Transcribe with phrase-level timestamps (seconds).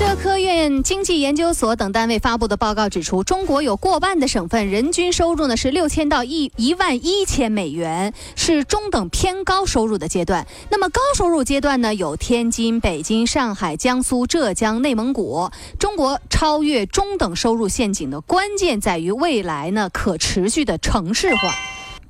[0.00, 10.46] 由社科院经济研究所等单位发布的报告指出，中国有过半的省份人均收入呢是六千到一一万一千美元，是中等偏高收入的阶段。
[10.70, 15.50] 那么高收入阶段呢，有天津、北京、上海、江苏、浙江、内蒙古。
[15.80, 21.52] 中国超越中等收入陷阱的关键在于未来呢可持续的城市化。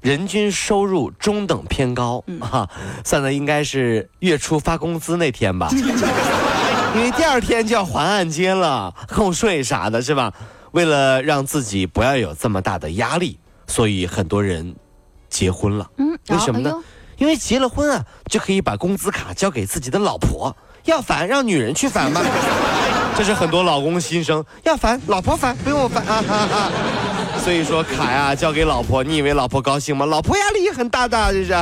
[0.00, 2.68] 人均收入中等偏高，哈、
[3.04, 5.68] 算的应该是月初发工资那天吧，
[6.94, 10.32] 因为第二天就要还按揭了，扣税啥的，是吧？
[10.72, 14.74] 为了让自己不要有这么大的压力，所以很多人
[15.28, 15.88] 结婚了。
[15.96, 16.84] 嗯，为什么呢哎？
[17.18, 20.54] 因为结了婚啊，就可以把工资卡交给自己的老婆，
[20.84, 22.20] 要烦让女人去烦吧。
[23.16, 26.70] 这是很多老公心声，要烦老婆烦，不用我烦啊。
[27.48, 30.04] 所以说卡呀交给老婆，你以为老婆高兴吗？
[30.04, 31.54] 老婆压力也很大的，这是。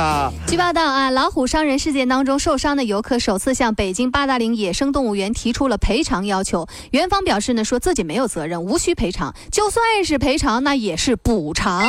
[0.45, 6.67] 据报道啊，老虎伤人事件当中受伤的游客首次向北京八达岭野生动物园提出了赔偿要求。
[6.91, 11.81] 园方表示呢，说自己没有责任，无需赔偿，就算是赔偿，那也是补偿。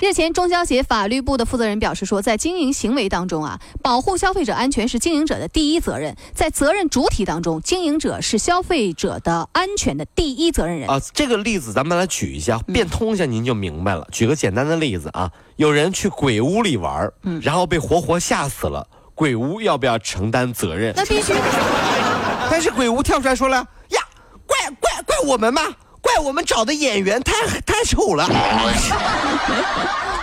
[0.00, 10.88] 日前，中消协法律部的负责人表示说，在经营行为当中啊，保护消费者安全是经营者的第一责任，在责任主体当中，经营者是消费者的安全的第一责任人。
[10.88, 14.06] 啊，这个例子咱们来举一下，变通一下您就明白了。
[14.12, 20.94] 举个简单的例子啊，有人去鬼屋里玩儿，然后被活活吓死了，鬼屋要不要承担责任？
[20.94, 21.32] 那必须，
[22.48, 23.56] 但是鬼屋跳出来说了
[23.88, 24.00] 呀，
[24.46, 25.62] 怪怪怪我们嘛，
[26.08, 27.32] 怪我们找的演员太
[27.66, 28.26] 太丑了。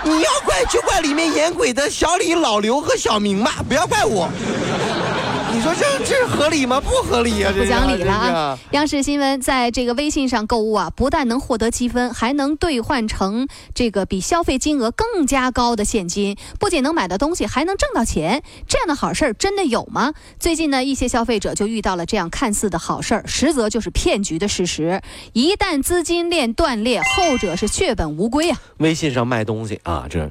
[0.03, 4.29] 你要怪就怪里面演鬼的小李、老刘和小明吧，不要怪我。
[5.55, 6.81] 你说这这合理吗？
[6.81, 8.59] 不合理呀、这不讲理了啊！
[8.71, 18.43] 央视新闻在这个微信上购物啊，不但能获得积分，还能兑换成这个比消费金额更加高的现金，不仅能买到东西，还能挣到钱。
[18.67, 20.13] 这样的好事儿真的有吗？
[20.37, 25.01] 最近呢，一些消费者就遇到了这样看似的好事儿，实则就是骗局的事实。
[25.31, 28.59] 一旦资金链断裂，后者是血本无归啊！
[28.79, 30.29] 微信上卖东西啊，这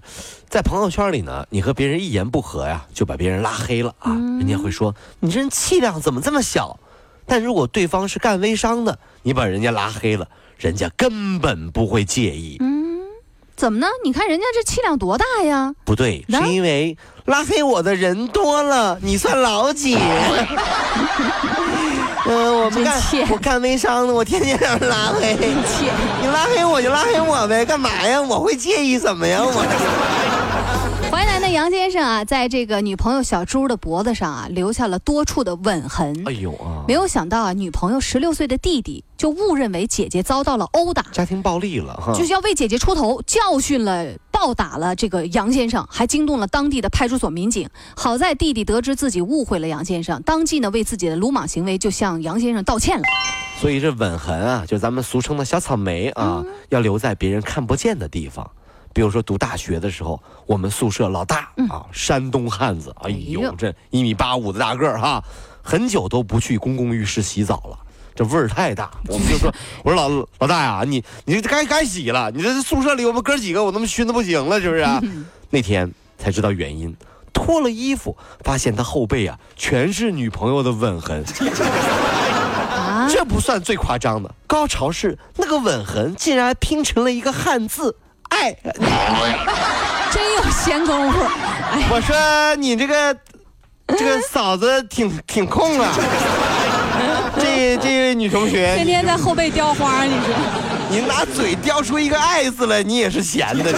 [0.50, 6.78] 在朋友圈里呢，你和别人一言不合呀，就把别人拉黑了啊，人家会说你这人气量怎么这么小？
[7.24, 12.58] 但如果对方是干微商的，你把人家拉黑了，人家根本不会介意。
[12.60, 12.84] 嗯
[13.56, 13.86] 怎么呢？
[14.04, 15.72] 你看人家这气量多大呀！
[15.86, 19.96] 不对，是因为拉黑我的人多了，你算老几？
[22.26, 25.34] 嗯、 我们干我干微商的，我天天让人拉黑。
[26.20, 28.20] 你拉黑我就拉黑我呗，干嘛呀？
[28.20, 29.40] 我会介意怎么呀？
[29.42, 29.64] 我。
[31.54, 36.24] 杨先生啊，在这个女朋友小朱的脖子上啊，留下了多处的吻痕。
[36.26, 36.82] 哎呦啊！
[36.88, 47.70] 没有想到啊，女朋友十六岁的弟弟就误认为姐姐遭到了殴打，家庭暴力了哈，就是要为姐姐出头，教训了、暴打了这个杨先生，还惊动了当地的派出所民警。
[47.94, 53.04] 好在弟弟得知自己误会了杨先生，当即呢为自己的鲁莽行为就向杨先生道歉了。
[53.60, 58.50] 所以这吻痕啊，就咱们俗称的小草莓啊，嗯要留在别人看不见的地方。
[58.94, 65.22] 比如说读大学的时候，我们宿舍老大啊，山东汉子，哎呦呦，这一米八五的大个儿哈，
[65.62, 67.78] 很久都不去公共浴室洗澡了。
[68.14, 69.52] 这味儿太大， 我们就说，
[69.82, 75.02] 我说老老大呀，你你这该该洗了，你这宿舍里我们哥几个，我他妈熏的不行了，是不是、啊？
[75.50, 76.96] 那天才知道原因，
[77.32, 81.24] 脱了衣服，发现他后背啊全是女朋友的吻痕。
[82.70, 87.96] 啊，这不算最夸张的，高潮是那个吻痕竟然拼成了一个汉字
[88.34, 88.52] “爱”。
[90.10, 91.20] 真有闲工夫。
[91.72, 92.14] 哎，我说
[92.56, 93.16] 你这个
[93.98, 95.92] 这个嫂子挺挺空啊。
[97.38, 100.34] 这这位女同学，天天在后背雕花，你说。
[100.88, 103.72] 你拿嘴雕出一个“爱”字来，你也是闲的。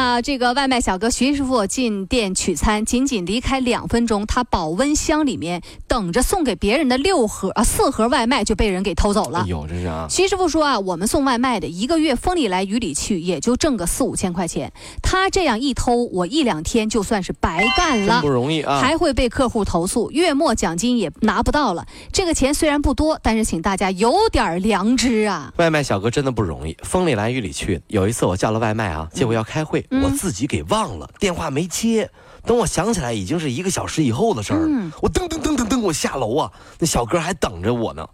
[0.00, 9.46] 啊，这个外卖小哥徐师傅进店取餐，仅仅离开两分钟，他保温箱里面等着送给别人的六盒啊四盒外卖就被人给偷走了哎。
[9.46, 14.72] 呦，这是啊，徐师傅说啊，我们送外卖的一个月风里来雨里去，也就挣个四五千块钱。
[15.02, 18.28] 他这样一偷，我一两天就算是白干了不。
[18.30, 18.80] 容易啊。
[18.80, 21.86] 还会被客户投诉，月末奖金也拿不到了。
[22.10, 25.52] 这个钱虽然不多，但是请大家有点良知啊！
[25.56, 27.82] 外卖小哥真的不容易，风里来雨里去。
[27.88, 32.10] 有一次我叫了外卖啊，结果要开会，我自己给忘了，电话没接。
[32.46, 34.66] 等我想起来，已经是一个小时以后的事儿了。
[34.68, 38.08] 嗯我噔噔噔噔噔，我下楼啊，那小哥还等着我呢，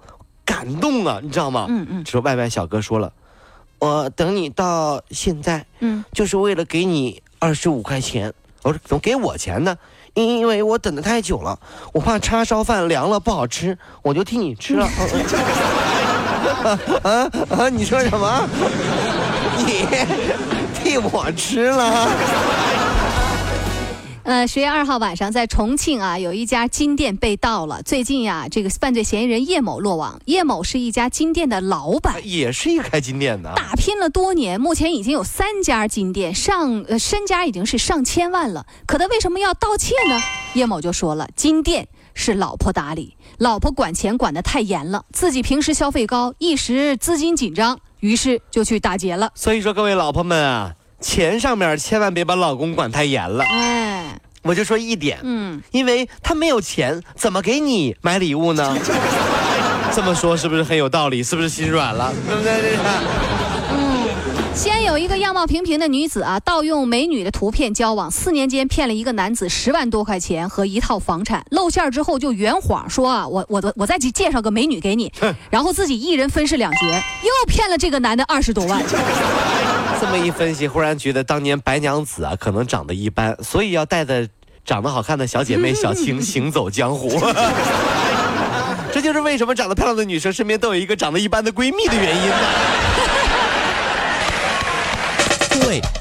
[0.44, 1.66] 感动啊，你知道吗？
[1.68, 3.12] 嗯嗯这时候外卖小哥说了，
[3.78, 8.32] 我等你到现在，嗯，就是为了给你二十五块钱。
[8.62, 9.76] 我说怎么给我钱呢？
[10.14, 11.56] 因因为我等的太久了，
[11.92, 14.88] 我怕叉烧饭凉了不好吃，我就替你吃了。
[17.04, 17.68] 啊啊！
[17.68, 18.48] 你说什么？
[19.64, 19.86] 你
[20.96, 22.08] 替我吃了？
[24.24, 27.80] 呃，十月二号晚上，在重庆啊，有一家金店被盗了。
[27.82, 30.18] 最近呀，这个犯罪嫌疑人叶某落网。
[30.24, 33.52] 叶某是一家金店的老板，也是一个开金店的。
[33.54, 38.66] 打拼了多年，目前已经有三家金店，上呃身家已经是上千万了。
[38.86, 40.20] 可他为什么要盗窃呢？
[40.54, 49.30] 叶某就说了，金店是老婆打理，老婆管钱管得太严了，自己平时消费高，一时资金紧张，于是就去打劫了。
[49.36, 53.44] 所以说，各位老婆们啊，钱上面千万别把老公管太严了。
[53.44, 58.76] 哎，我就说一点，嗯，因为他没有钱，怎么给你买礼物呢？
[59.94, 61.22] 这么说是不是很有道理？
[61.22, 62.12] 是不是心软了？
[62.26, 62.52] 对不对？
[62.62, 62.76] 这个
[64.54, 71.44] 西安有一个样貌平平的女子啊，盗用美女的图片交往，四年间骗了一个男子十万多块钱和一套房产。
[71.50, 75.12] 露馅之后就圆谎说啊，我我我再去介绍个美女给你，
[75.50, 78.82] 然后自己一人分饰两角，又骗了这个男的二十多万。
[80.00, 84.28] 这么一分析，忽然觉得当年白娘子啊，可能长得一般，所以要带着
[84.64, 87.08] 长得好看的小姐妹小青 行走江湖。
[88.92, 92.36] 这就是为什么长得漂亮的女生身边都有一个长得一般的闺蜜的原因呢。
[92.36, 92.65] 各